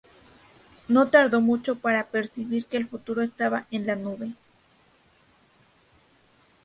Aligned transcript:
No 0.87 1.09
tardó 1.09 1.41
mucho 1.41 1.75
para 1.77 2.07
percibir 2.07 2.65
que 2.65 2.77
el 2.77 2.87
futuro 2.87 3.21
estaba 3.21 3.67
en 3.69 3.85
la 3.85 3.95
nube. 3.95 4.33